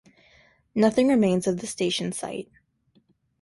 Nothing 0.73 1.09
remains 1.09 1.45
of 1.45 1.59
the 1.59 1.67
station 1.67 2.11
site. 2.11 2.49